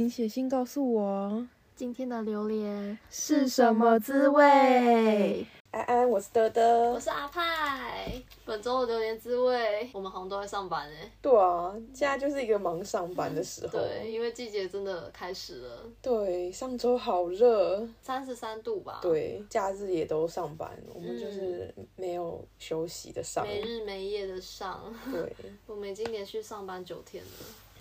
[0.00, 5.46] 请写信告诉我今天的榴莲是什么滋味。
[5.72, 8.10] 安安，我是德德，我是阿派。
[8.46, 11.12] 本周的榴莲滋味，我们好像都在上班哎。
[11.20, 13.78] 对啊，现在就是一个忙上班的时候。
[13.78, 15.84] 对，因为季节真的开始了。
[16.00, 19.00] 对，上周好热，三十三度吧。
[19.02, 24.82] 对，假日也都上班，我们就是没有休息的上，没日没夜的上。
[25.12, 25.36] 对，
[25.68, 27.30] 我们已经连续上班九天了。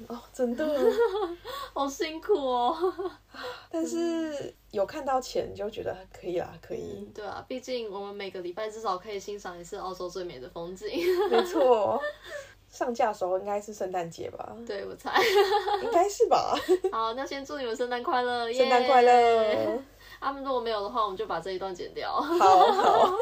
[0.07, 0.65] 哦，真的，
[1.73, 2.75] 好辛苦哦。
[3.71, 7.09] 但是有看到钱就觉得可以啦，可以。
[7.13, 10.87] 对啊，毕竟我们每个礼拜至少可以欣赏一次澳洲最美的风景。
[11.29, 12.01] 没错，
[12.69, 14.55] 上架的时候应该是圣诞节吧？
[14.65, 15.11] 对，我猜。
[15.83, 16.55] 应该是吧。
[16.91, 19.79] 好，那先祝你们圣诞快乐，圣诞快乐。
[20.21, 22.11] 他们如果没有的话，我们就把这一段剪掉。
[22.11, 23.13] 好好。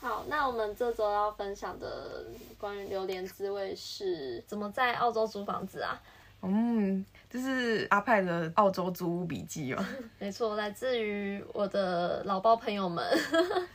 [0.00, 2.24] 好，那我们这周要分享的
[2.58, 6.00] 关于榴莲滋味是怎么在澳洲租房子啊？
[6.42, 9.84] 嗯，这是阿派的澳洲租屋笔记哦。
[10.20, 13.04] 没错，来自于我的老包朋友们，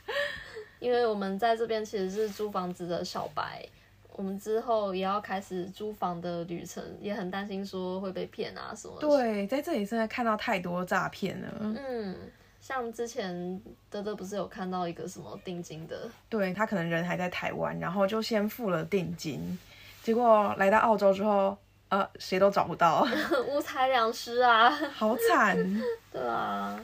[0.78, 3.68] 因为我们在这边其实是租房子的小白，
[4.12, 8.96] 我们之后也要开始租房的旅程，也很担心说会被骗啊什么。
[9.00, 11.52] 对，在这里真的看到太多诈骗了。
[11.60, 12.16] 嗯。
[12.62, 13.60] 像之前
[13.90, 16.08] 德德不是有看到一个什么定金的？
[16.28, 19.58] 对他可能人还在台湾，然后就先付了定金，
[20.00, 23.04] 结果来到澳洲之后，呃，谁都找不到，
[23.50, 25.82] 五彩两失啊， 好惨。
[26.12, 26.78] 对啊，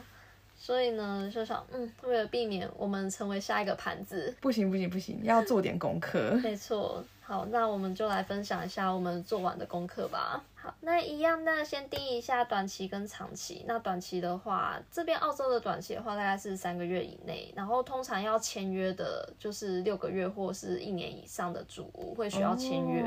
[0.57, 6.37] 所以呢，就想，嗯，为了避免我们成为下一个盘子，不行不行不行，要做点功课。
[6.43, 7.01] 没错。
[7.21, 10.43] 好，那我们就来分享一下我们做完的功课吧。
[10.61, 13.63] 好，那一样，那先定一下短期跟长期。
[13.65, 23.01] 那短期的话，这边澳洲的短期的话大概是三个月以内，然后通常要签约的，就是六个月或是一年以上的主屋会需要签约。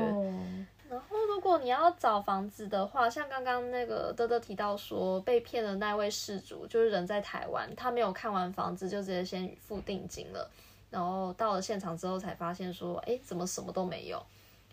[0.89, 10.49] 然后如果你要找房子的话，像刚刚那个德德提到说被骗的那位事主，就是人在台湾，他没有看完房子就直接先付定金了。
[10.89, 14.23] 然后到了现场之后，才发现说，哎，怎么什么都没有？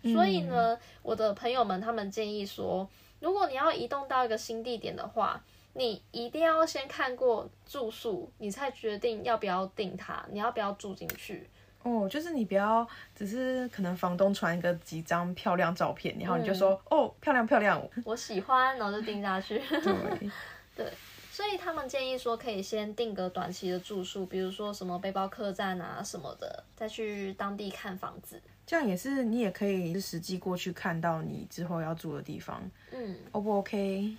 [0.03, 2.89] 所以呢，我的朋友们他们建议说，
[3.21, 5.43] 如果你要移动到一个新地点的话，
[5.75, 11.49] 你一定要先看过住宿，你才决定要不要订它，你要不要住进去。
[11.83, 19.59] 哦，就是你不要只是可能房东传一个几张漂亮照片，然后你就说，哦，漂亮漂亮，我喜欢，然后就订下去。
[19.83, 20.31] 对
[20.77, 20.93] 对。
[21.33, 28.43] 所以他们建议说，可以先定个短期的住宿，比如说什么背包客栈啊什么的，再去当地看房子。
[28.71, 32.63] 这样也是，你也可以实际过去看到你之后要住的地方。
[32.93, 34.17] 嗯，O 不 OK？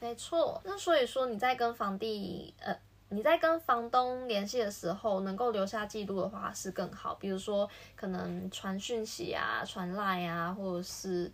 [0.00, 0.58] 没错。
[0.64, 2.74] 那所以说你在跟房地呃
[3.10, 7.14] 你在跟房东联系的时候，能够留下记录的话是更好。
[7.16, 11.30] 比如说可能传讯息啊、传 line 啊，或者是。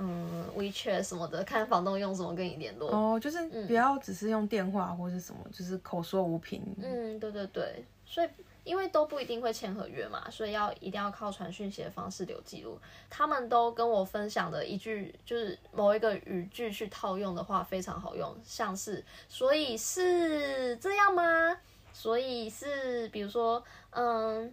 [0.00, 6.62] 嗯，WeChat 什么的，看房东用什么跟你联络哦，就是不要只是用电话或是什么，就是口说无凭。
[6.80, 8.28] 嗯，对对对，所以
[8.68, 12.78] 因为都不一定会签合约嘛，所以要一定要靠传讯息的方式留记录。
[13.08, 21.56] 他们都跟我分享的一句，就是某一个语句去套用的话非常好用，像是所以是这样吗？
[21.94, 24.52] 所以是比如说，嗯，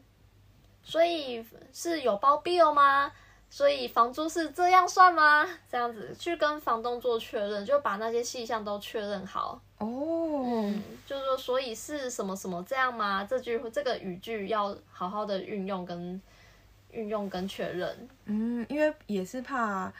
[0.82, 3.12] 所以是有包 bill 吗？
[3.50, 5.46] 所以房租是这样算吗？
[5.70, 9.62] 这样子去跟房东做确认，就把那些细项都确认好。
[9.78, 13.24] 哦，嗯，就是说，所以是什么什么这样吗？
[13.30, 16.22] 这句这个语句要好好的运用跟
[16.91, 18.08] 运用跟确认。
[18.25, 19.91] 嗯，因为也是怕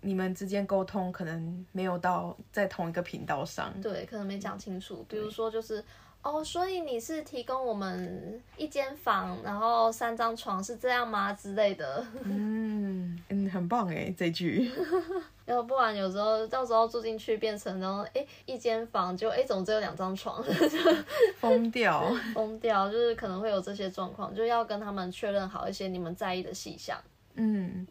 [0.00, 3.72] 你们之间沟通可能没有到在同一个频道上。
[3.80, 5.04] 对，可能没讲清楚。
[5.08, 5.84] 比如说，就是。
[6.20, 12.04] 哦，所以你是提供我们一间房，然后三张床是这样吗之类的？
[12.24, 14.68] 嗯嗯，很棒哎，这句。
[15.48, 20.44] 要不然有时候到时候住进去变成然后哎一间房就哎怎么只有两张床？
[21.40, 22.04] 疯掉，
[22.34, 26.96] 疯掉，就是可能会有这些状况，就要跟他们确认好一些你们在意的细项。
[27.34, 27.86] 嗯。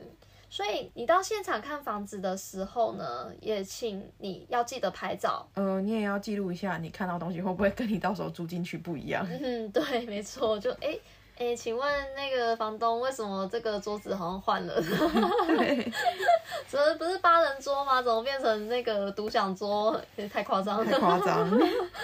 [0.50, 5.46] 所以你到现场看房子的时候呢，也请你要记得拍照。
[5.56, 9.28] 呃，你也要记录一下你看到东西会不会跟你到时候住进去不一样。
[9.30, 10.58] 嗯，对，没错。
[10.58, 10.98] 就哎
[11.38, 14.82] 哎，请问那个房东为什么这个桌子好像换了？
[15.48, 15.92] 对，
[16.68, 18.02] 怎么不是八人桌吗？
[18.02, 20.00] 怎么变成那个独享桌？
[20.16, 21.48] 也太夸张，太夸张。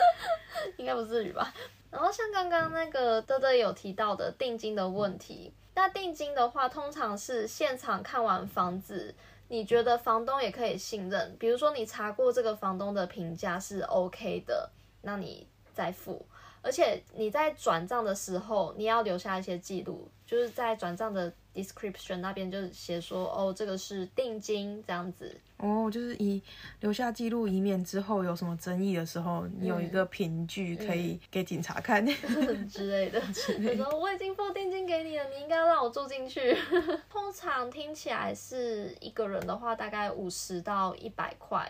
[0.78, 1.52] 应该不至于吧？
[1.90, 5.52] 然后像刚刚那个德德有提到的定金的问题。
[5.76, 9.16] 那定金的话，通常是现场看完房子，
[9.48, 14.70] 你觉得房东也可以信任，比如说你查过这个房东的评价是 OK 的，
[15.02, 16.26] 那你再付。
[16.62, 25.36] 而且你在转账的时候，你要留下一些记录，就是在转账的 description 那边就写说，哦，这个是定金这样子。
[25.58, 26.42] 哦，就是以
[26.80, 32.06] 留下记录，以免之后有什么争议的时候，你有一个凭据可以给警察看。
[32.72, 36.58] 之类的， 就说我已经付定金给你了，你应该让我住进去。
[37.12, 41.70] 通常听起来是一个人的话，大概五十到一百块，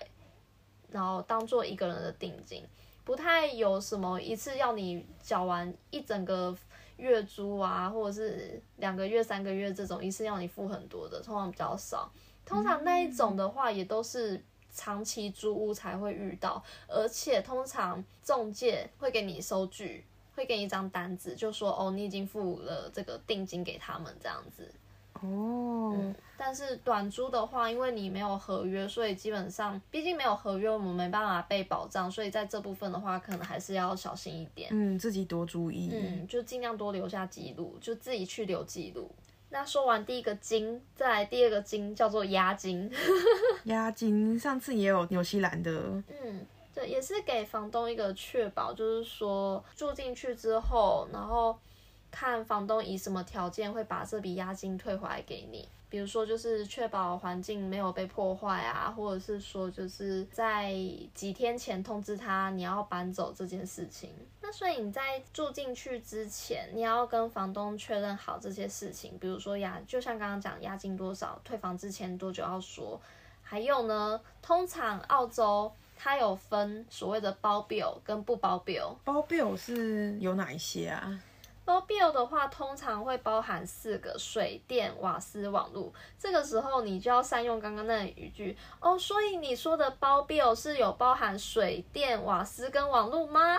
[0.92, 2.64] 然后当做一个人的定金，
[3.04, 6.56] 不太有什么一次要你缴完一整个
[6.98, 12.12] 月租啊，或者是两个月、三个月这种一次要你付很多的，通常比较少。
[12.46, 14.44] 通常那一种的话，也都是。
[14.76, 20.04] 长期租屋才会遇到，而且通常中介会给你收据，
[20.34, 24.68] 会给你一张单子，就说哦，你已经付了这个定金给他们这样子。
[25.24, 25.96] 哦，
[26.38, 34.70] 但是短租的话，因为你没有合约，所以基本上毕竟没有合约，我们没办法被保障，所以在这部分的话，可能还是要小心一点。
[34.74, 35.90] 嗯，自己多注意。
[35.94, 39.10] 嗯，就尽量多留下记录，就自己去留记录。
[39.50, 42.92] 那说完第一个金，再来第二个金叫做押金。
[43.66, 45.72] 押金上次也有纽西兰的。
[46.10, 51.56] 嗯，对，也是给房东一个确保，就是说住进去之后，然后
[52.14, 55.68] 看房东以什么条件会把这笔押金退回来给你。
[55.90, 60.74] 比如说，就是确保环境没有被破坏啊，或者是说，就是在
[61.14, 64.10] 几天前通知他你要搬走这件事情。
[64.42, 73.00] 那所以你在住进去之前，你要跟房东确认好这些事情，比如说押，就像刚刚讲押金多少，退房之前多久要说。
[73.44, 78.96] 还有呢，通常澳洲它有分所谓的包 bill 跟不包 bill。
[79.04, 81.22] 包 bill 是有哪一些啊？
[81.66, 85.94] 包 bill 的话，通常会包含四个水电、瓦斯、网络。
[86.20, 89.00] 这个时候你就要善用刚刚那语句哦。
[89.00, 93.58] 所以你说的包 bill 是有包含水电、瓦斯跟网络吗？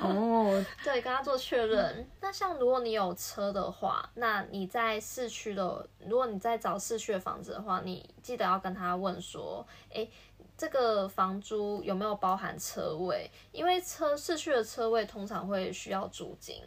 [0.00, 2.08] 哦， 对，跟他做确认。
[2.20, 10.08] 那像如果你有车的话，那你在市区的，如果你在找市区的房子的话，你记得要跟他问说，哎，
[10.56, 13.30] 这个房租有没有包含车位？
[13.50, 16.62] 因为车市区的车位通常会需要租金。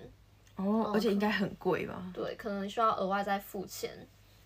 [0.56, 2.04] 哦，而且应该很贵吧？
[2.14, 3.90] 对，可能需要额外再付钱，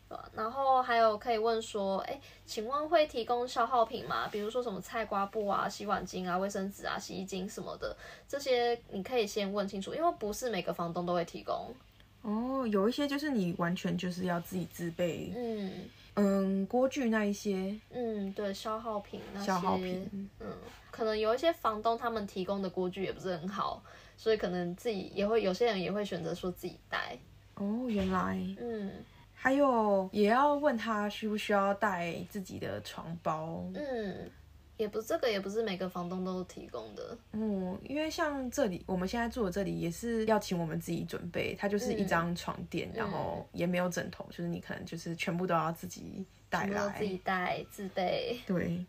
[0.07, 0.30] 对吧？
[0.33, 4.27] 然后还有可以问说，哎，请问会提供消耗品吗？
[4.31, 7.95] 比如说什么菜瓜布啊、洗碗巾啊、卫生纸啊、洗衣巾什么的，
[8.27, 11.74] 这些你可以先问清楚，因为不是每个房东都会提供。
[12.21, 15.31] 哦，有一些就是你完全就是要自己自备。
[15.36, 15.71] 嗯
[16.15, 17.80] 嗯，锅具那一些。
[17.92, 19.45] 嗯，对，消耗品那些。
[19.45, 20.30] 消耗品。
[20.39, 20.48] 嗯，
[20.89, 23.83] 可能有一些房东他们提供的锅具也不是很好。
[24.17, 27.17] 所以可能自己也会有些人也会选择说自己带
[27.55, 28.91] 哦，原来，嗯，
[29.33, 34.29] 还有也要问他需不需要带自己的床包，嗯，
[34.75, 48.85] 也不这个也不是每个房东都提供的，嗯，因为像这里我们现在住的这里也是要请我们自己准备，它就是一张床垫，然后也没有枕头，就是你可能就是全部都要自己带来，自己带自备，对。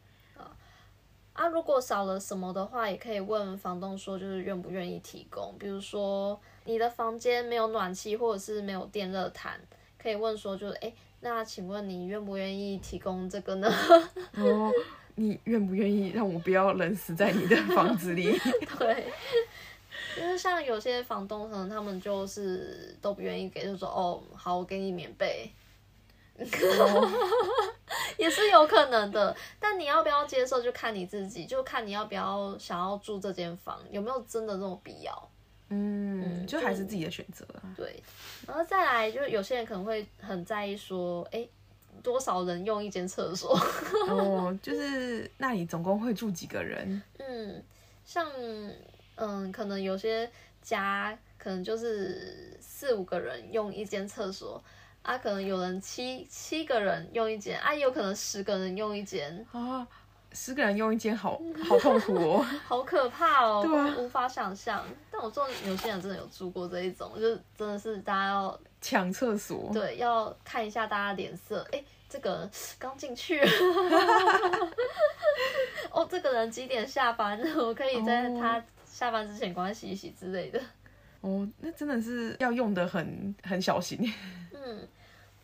[1.38, 5.54] 啊，如果少了什么的话，也可以问房东说，就是愿不愿意提供。
[5.56, 9.60] 比如说你的房间没有暖气，或者是没有电热毯，
[10.02, 13.72] 可以问说，就是哎，那请问你愿不愿意提供这个呢？
[14.34, 14.72] 哦，
[15.14, 18.36] 你愿不愿意让我不要冷死在你的房子里？
[18.76, 19.06] 对，
[20.20, 25.48] 因为像有些房东可能他们就是都不愿意给，就说哦，好，我给你棉被。
[28.16, 35.30] 也是有可能的，但你要不要接受，就看你自己，就看你要不要想要住这间房，有没有真的这种必要？
[35.70, 37.74] 嗯，就还是自己的选择啊。
[37.76, 38.02] 对，
[38.46, 41.46] 然后再来，就有些人可能会很在意说，哎，
[42.02, 43.54] 多少人用一间厕所？
[44.08, 47.02] 哦，就是那你总共会住几个人？
[47.18, 47.62] 嗯，
[48.04, 48.26] 像
[49.16, 50.30] 嗯，可能有些
[50.62, 54.62] 家可能就是四五个人用一间厕所。
[55.08, 59.88] 啊，可能有人七七个人用一间，啊，有可能十个人用一间啊，
[60.32, 64.84] 十个人用一间，好好痛苦哦， 好可怕哦，对，无法想象。
[65.10, 72.46] 但我做有些人真的有住过这一种，就真的是大家要抢厕所，对，要看一下大家脸色，哎，这个
[72.78, 73.40] 刚进去，
[75.90, 77.40] 哦，这个人几点下班？
[77.56, 80.60] 我可以在他下班之前赶快洗一洗之类的。
[81.22, 83.98] 哦，那真的是要用的很很小心。
[84.52, 84.86] 嗯。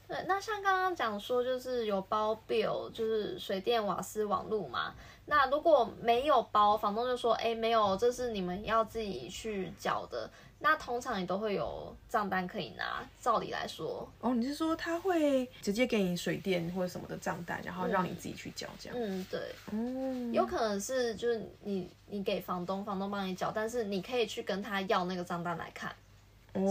[0.07, 4.95] 对，那像刚刚讲说，就是有包 bill，就是水电、瓦斯、网路嘛。
[5.27, 10.29] 那如果没有包，房东就说，哎，没有，这是你们要自己去缴的。
[10.61, 13.03] 那通常你都会有账单可以拿。
[13.21, 18.99] 照理来说，哦，你是说他会直接给你水电或者什么的账单，然后让你自己去缴这样？
[18.99, 19.41] 嗯，对。
[19.73, 25.95] 嗯，有可能是就是你你给房东，房东帮你缴，但是你可以去跟他要那个账单来看，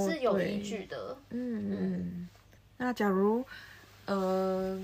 [0.07, 1.17] 是有依据的。
[1.29, 2.29] 嗯嗯。
[2.77, 3.45] 那假如
[4.05, 4.79] 呃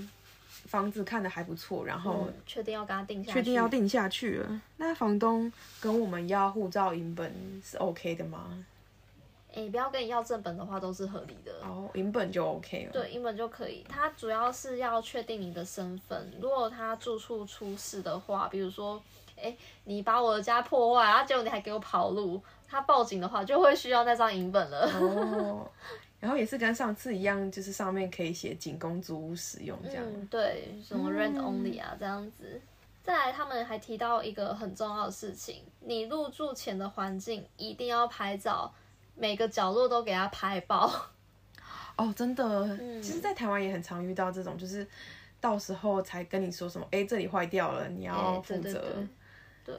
[0.46, 7.32] 房子看的还不错，然后嗯确定要跟他定下去，确定要定下去了，那房东跟我们要护照影本
[7.64, 8.64] 是 OK 的吗？
[9.52, 11.52] 哎、不要跟你要正本的话都是合理的。
[11.66, 12.92] 哦，影本就 OK 了。
[12.92, 13.84] 对，英本就可以。
[13.88, 16.32] 他主要是要确定你的身份。
[16.40, 19.02] 如果他住处出事的话，比如说，
[19.36, 24.88] 哎，你把我的家破坏，然后结果你还给我跑路，他报警的话，就会需要那张银本了。
[24.94, 25.68] 哦，
[26.20, 30.04] 然后也是跟上次一样，就是上面可以写仅供租屋使用这样。
[30.06, 32.60] 嗯，对，什么 rent only 啊，这样子。
[33.02, 38.70] 再来，他们还提到一个很重要的事情，你入住前的环境一定要拍照，
[39.14, 40.92] 每个角落都给它拍爆。
[41.96, 42.44] 哦，真的，
[42.78, 44.86] 嗯其实，在台湾也很常遇到这种，就是
[45.40, 48.62] 到时候才跟你说什么，哎，这里坏掉了，你要哎负责。
[48.62, 48.82] 对对
[49.64, 49.78] 对，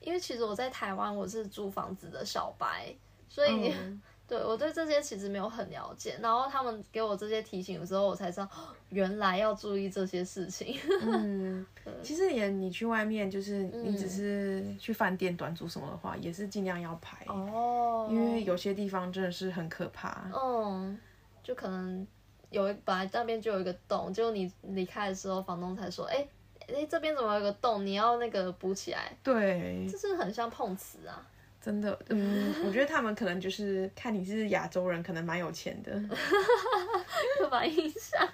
[0.00, 2.94] 因为其实我在台湾我是租房子的小白，
[3.30, 4.00] 所以、嗯
[4.32, 6.18] 对我对这些其实没有很了解。
[6.22, 10.74] 然后他们给我这些提醒的时候，我才知道哦原来要注意这些事情。
[11.04, 11.66] 嗯，
[12.02, 20.24] 其实也你去外面，就是你只是去饭店短租什么的话，也是尽量要排，哦因为有些地方真的是很可怕。
[20.34, 20.98] 嗯，
[21.42, 22.06] 就可能
[22.48, 26.26] 有一本来那边就有一个洞，结果你离开的时候，房东才说，哎、
[26.68, 27.84] 哎、这边怎么有个洞？
[27.84, 31.26] 你要那个补起来，对，这是很像碰瓷啊。
[31.62, 35.92] 真的，嗯，我觉得他们可能就是看你是亚洲人，可能蛮有钱的。
[37.38, 38.28] 刻板印象。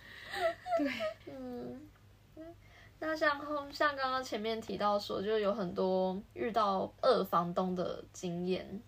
[0.79, 0.91] 对，
[1.35, 1.79] 嗯，
[2.99, 8.81] 那像后像刚刚前面提到说，就有很多遇到二房东的经验，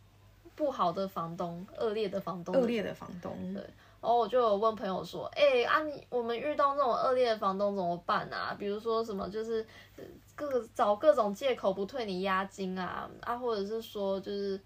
[0.55, 3.63] 不好的房东、恶劣的房东的恶劣的房东，对
[4.01, 8.57] 然后我就有问朋友说，哎、啊你我们遇到那种恶劣的房东怎么办啊？
[8.59, 9.67] 比如说什么就是
[9.97, 10.05] 呃
[10.35, 14.59] 各找各种借口不退你押金啊，啊或者是说就是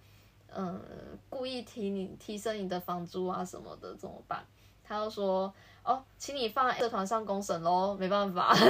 [0.54, 0.80] 嗯
[1.28, 4.46] 故意提你提升你的房租啊什么的怎么办？
[4.86, 8.54] 他就说哦，请你放在社团上公审喽，没办法。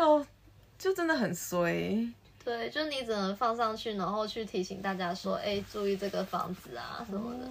[0.00, 0.24] 哦，
[0.78, 2.08] 就真的很衰。
[2.44, 7.48] 对，就你只能放上去，然后去提醒大家说，哎、注意这个房子啊什么的。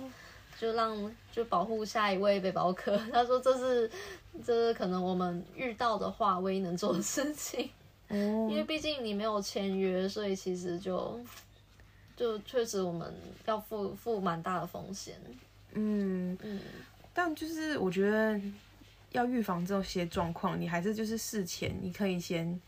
[0.60, 2.98] 就让就保护下一位背包客。
[3.12, 3.90] 他说这是
[4.44, 7.70] 这是可能我们遇到的话唯一能做的事情，
[8.10, 11.20] 哦 因为毕竟你没有签约，所以其实就
[12.16, 13.14] 就确实我们
[13.46, 15.16] 要负负蛮大的风险。
[15.74, 16.60] 嗯，嗯，
[17.14, 18.40] 但就是我觉得
[19.12, 22.60] 要预防这些状况，你还是就是事前你可以先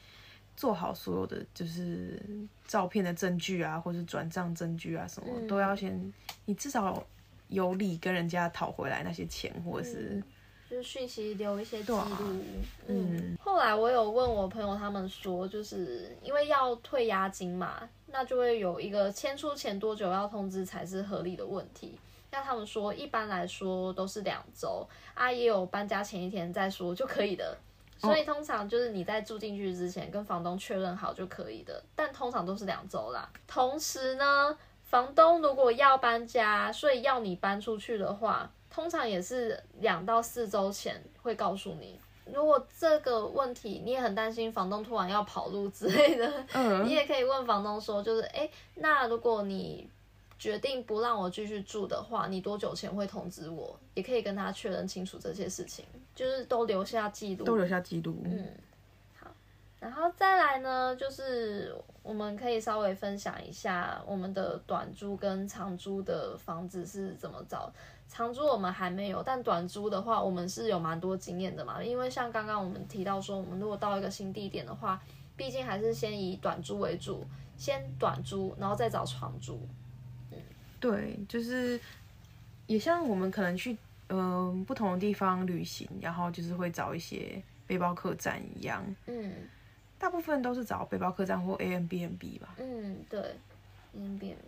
[0.58, 2.22] 做好所有的就是
[2.68, 6.14] 照片的证据啊，或是转账证据啊什么、嗯都要先，
[6.46, 7.02] 你至少
[7.50, 10.22] 有理跟人家讨回来那些钱，或者是、
[10.70, 12.00] 就是讯息留一些记录。
[12.20, 12.44] 嗯
[12.88, 21.98] 嗯，后来我有问我朋友，他们说，就是因为要退押金嘛，那就会有一个迁出前多久要通知才是合理的问题。
[22.30, 27.58] 那他们说，一般来说都是两周啊，也有搬家前一天再说就可以的。
[28.00, 33.28] 所以通常就是你在住进去之前跟房东确认好就可以的，但通常都是两周啦。
[33.48, 34.56] 同时呢，
[34.88, 42.00] 房东如果要搬家，所以要你搬出去的话，通常也是两到四周前会告诉你。
[42.34, 49.90] 如果这个问题你也很担心房东突然要跑路之类的，嗯你也可以问房东说，就是哎、诶那如果你
[50.38, 53.78] 决定不让我继续住的话，你多久前会通知我？
[53.94, 57.44] 也可以跟他确认清楚这些事情，就是都留下记录。
[57.46, 58.22] 都留下记录。
[58.26, 58.67] 嗯，好，
[59.80, 67.72] 然后再来呢，就是我们可以稍微分享一下我们的短租跟长租的房子是怎么找。
[68.10, 71.84] 长租我们还没有，但短租的话，我们是有蛮多经验的嘛。
[71.84, 75.02] 因为像刚刚我们提到说，我们如果到一个新地点的话，
[75.36, 77.26] 毕竟还是先以短租为主，
[77.58, 79.60] 先短租，然后再找长租。
[80.80, 81.80] 对，就是
[82.66, 83.78] 也像我们可能去
[84.10, 89.34] 嗯、不同的地方旅行，然后就是会找一些背包客栈一样，嗯
[90.00, 92.56] 大部分都是找背包客栈或 A M B N B 吧。
[92.58, 94.44] 嗯，对 a m b n b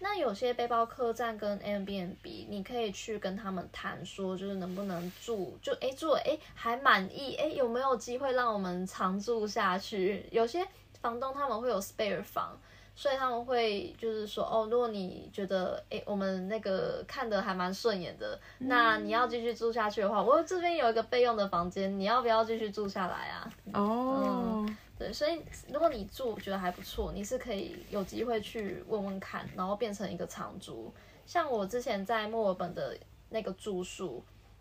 [0.00, 10.24] 那有些背包客栈跟 a m b n b 你可以去跟他们谈说，就是能不能住，就哎住了哎还满意，哎有没有机会让我们长住下去？
[10.30, 10.66] 有些
[11.00, 12.56] 房东他们会有 spare 房。
[12.98, 23.52] 所以他们会就是说，哦，如果你觉得，哎，我们那个看的还蛮顺眼的，那你要继续住下去的话，我这边有一个备用的房间，你要不要继续住下来啊？
[23.72, 25.40] 哦，对，所以
[25.72, 30.92] 如果你住觉得还不错，你是可以有机会去问问看，然后变成一个长租。
[31.24, 34.20] 像我之前在墨尔本的那个住宿，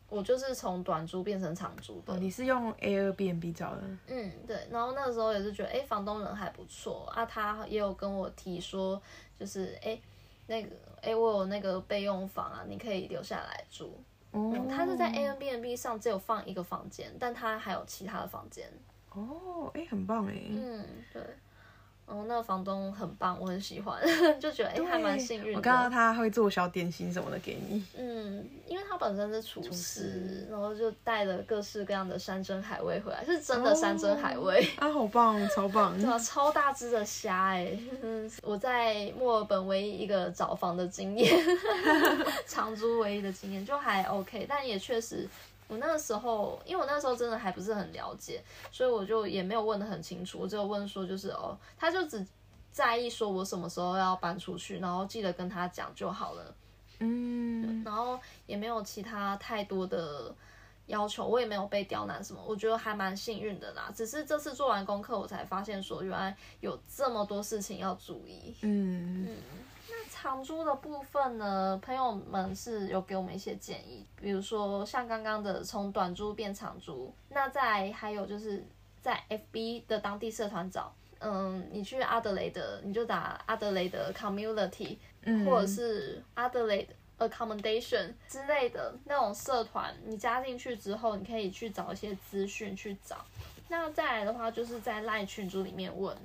[0.10, 2.14] 我就是从短租变成长租的。
[2.14, 3.82] 哦，你是用 Airbnb 找的？
[4.08, 4.68] 嗯，对。
[4.72, 9.02] 然后那个时候也是觉得，哎，房东人还不错啊，他也有跟我提说，
[9.40, 10.00] 就是哎。
[10.50, 10.70] 那个，
[11.02, 14.02] 哎、我有那个备用房啊，你可以留下来住。
[14.32, 18.66] 哦嗯，他是在 Airbnb 上只有放一个房间，但他还有其他的房间。
[19.12, 20.34] 哦，哎、很棒哎。
[20.48, 21.22] 嗯，对。
[22.08, 24.02] 哦，那个房东很棒，我很喜欢，
[24.40, 25.58] 就觉得哎、对还蛮幸运的。
[25.58, 27.84] 我看到他会做小点心什么的给你。
[28.00, 34.66] 嗯，因为他本身是厨师，师然后就带了各式各样的山珍海味回来，是真的山珍海味。
[34.78, 35.96] 啊，好棒，超棒。
[36.00, 37.78] 对啊，超大只的虾哎！
[38.42, 41.38] 我在墨尔本唯一一个找房的经验，
[42.48, 45.28] 长租唯一的经验就还 OK，但也确实，
[45.68, 52.26] 我那个时候，因为我那个时候真的还不是很了解，所以我就也没有问的很清楚，我只有问说就是哦，他就只
[52.72, 56.56] 在意说我什么时候要搬出去，然后记得跟他讲就好了，
[57.00, 60.34] 嗯，然后也没有其他太多的。
[60.88, 63.92] 要求我也没有被刁难什么，我觉得还蛮幸运的啦。
[63.94, 68.56] 只是这次做完功课，我才发现说原来有这么多事情要注意。
[68.62, 69.36] 嗯，
[69.89, 78.63] 那长租的部分呢，朋友们是有给我们一些建议，比如说像刚刚的从短租变长租，那再还有就是
[79.01, 86.84] 在 FB 的当地社团找，嗯，你去阿德雷德，你就打阿德雷德 Community，、嗯或者是阿德雷
[87.17, 93.25] 德 Accommodation 之类的那种社团，你加进去之后，你可以去找一些资讯去找。
[93.70, 96.15] 那再来的话，就是在赖群组里面问，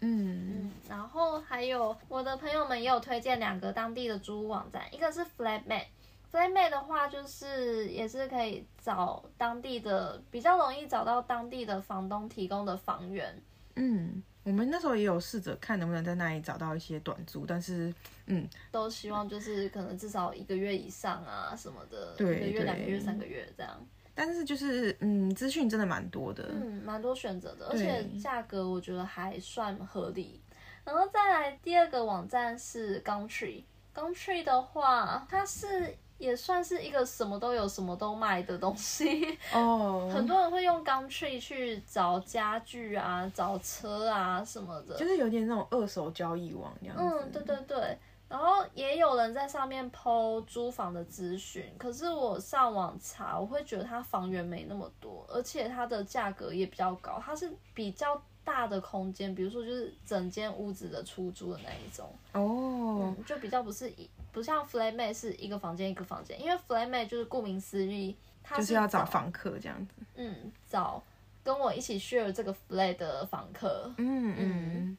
[0.00, 5.86] 嗯，嗯，然后还有我的朋友们也有推荐两个当地的租屋网站，一个是 Flatmate。
[6.32, 13.36] Flatmate 的话，就是也是可以找当地的，比较容易找到当地的房东提供的房源。
[13.74, 17.92] 嗯，我们那时候也有试着看能不能在那里找到一些短租，但是，
[18.26, 23.86] 嗯，都希望就是可能至少一个月以上啊什么的，对一个月、两个月、三个月这样。
[24.22, 26.46] 但是就是，嗯，资讯真的蛮多的。
[26.50, 30.38] 嗯，蛮多选择的，而且价格我觉得还算合理。
[30.84, 33.64] 然后再来第二个网站是 Gumtree。
[33.94, 39.38] Gumtree 的话，它是也算是一个什么都有、什么都卖的东西。
[39.54, 44.98] 哦， 很多人会用 Gumtree 去找家具啊、找车啊什么的。
[44.98, 47.02] 就是有点那种二手交易网这样子。
[47.02, 47.98] 嗯，对对对。
[48.30, 69.94] 然后也有人在上面抛租房的资讯，可是我上网查，我会觉得它房源没那么多，而且它的价格也比较高，它是比较大的空间，比如说就是整间屋子的出租的那一种，哦，嗯，就比较不是一不像 Flatmate 是一个房间一个房间，因为 Flatmate 就是顾名思义，它就是要找找房客这样子。
[70.14, 71.02] 嗯找
[71.42, 74.36] 跟我一起 share 这个 flat 的房客，嗯。
[74.38, 74.98] 嗯，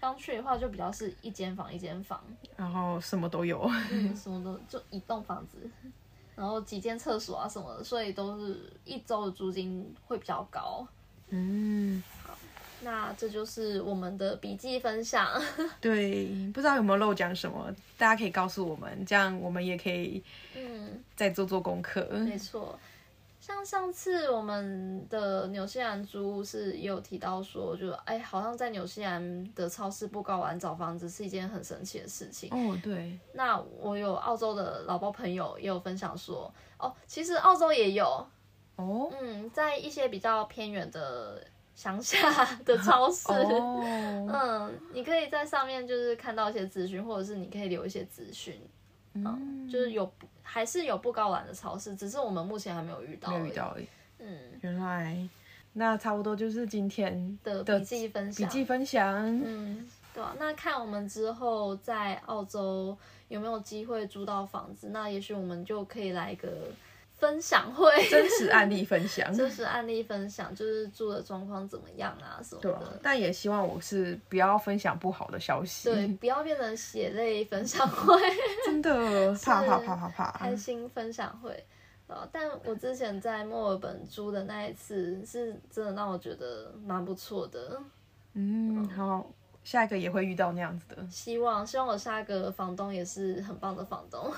[0.00, 2.22] 刚去的话就比较是一间房一间房。
[2.56, 3.68] 然后什么都有。
[3.90, 5.58] 嗯，什么都就一栋房子，
[6.36, 10.86] 然后几间厕所啊什么的，所以都是一周的租金会比较高。
[11.30, 12.36] 嗯，好
[12.80, 15.28] 那这就是我们的笔记分享。
[15.80, 20.22] 对，不知道有没有漏讲什么，大家可以告诉我们，这样我们也可以
[20.54, 22.02] 嗯，再做做功课。
[22.24, 22.78] 没错。
[23.48, 32.50] 像上次我们的纽西兰租屋是也有提到说，就哎，好像在纽西兰的超市布告完找房子是一件很神奇的事情。
[32.52, 38.04] 哦，对，那我有澳洲的老包朋友也有分享说，哦，其实澳洲也有，
[38.76, 41.42] 哦，嗯，在一些比较偏远的
[41.74, 43.82] 乡下 的超市，哦，
[44.30, 48.60] 嗯，你可以在上面就是看到一些资讯，或者是你可以留一些资讯，
[49.14, 50.10] 嗯，就是有
[50.42, 53.86] 还是有不高栏的超市，只是我们目前还没有遇到，没有遇到，而已。
[54.18, 54.38] 嗯。
[54.60, 55.28] 原来
[55.72, 59.14] 那差不多就是今天的的笔记分享笔，记分享。
[59.44, 62.96] 嗯，对啊，那看我们之后在澳洲
[63.28, 66.48] 有没有机会租到房子，那也许我们就可以来一个
[67.18, 69.32] 分享会，真实案例分享。
[69.34, 75.92] 真实案例分享，就是住的状况怎么样啊什么对啊的。，但也希望我是不要分享不好的消息。
[75.92, 78.16] 对，，不要变成血泪分享会，
[78.64, 80.56] 真的怕怕怕怕怕开。
[80.56, 81.64] 心分享会。
[82.06, 82.26] 啊！
[82.32, 87.78] 但我之前在墨尔本租的那一次，是真的让我觉得蛮不错的。
[88.32, 89.30] 嗯，好，
[89.62, 94.32] 下一个也会遇到那样子的，希望希望我下一个房东也是很棒的房东。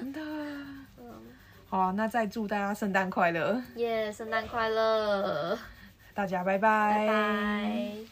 [0.00, 0.20] 真的。
[1.72, 5.58] 好啊，那再祝大家圣诞快乐，耶、圣诞快乐！
[6.12, 8.11] 大家拜拜拜。